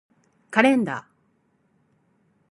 [0.49, 1.11] カレンダー